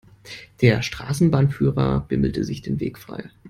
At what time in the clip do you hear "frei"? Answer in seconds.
2.97-3.29